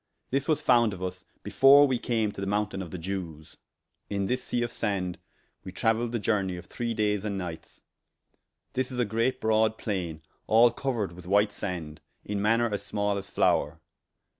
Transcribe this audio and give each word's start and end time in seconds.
This 0.31 0.47
was 0.47 0.63
founde 0.63 0.93
of 0.95 0.99
vs 1.01 1.25
before 1.43 1.85
we 1.85 1.99
came 1.99 2.31
to 2.31 2.41
the 2.41 2.47
mountayne 2.47 2.81
of 2.81 2.89
the 2.89 2.97
Jewes. 2.97 3.57
In 4.09 4.25
this 4.25 4.43
sea 4.43 4.63
of 4.63 4.71
sande 4.73 5.19
we 5.63 5.71
traueiled 5.71 6.09
the 6.11 6.17
journey 6.17 6.57
of 6.57 6.65
three 6.65 6.95
days 6.95 7.23
and 7.23 7.37
nightes: 7.37 7.83
this 8.73 8.91
is 8.91 8.97
a 8.97 9.05
great 9.05 9.39
brode 9.39 9.77
plaine, 9.77 10.23
all 10.47 10.71
couered 10.71 11.11
with 11.11 11.27
white 11.27 11.51
sande, 11.51 12.01
in 12.25 12.41
maner 12.41 12.67
as 12.73 12.81
small 12.81 13.15
as 13.15 13.29
floure. 13.29 13.77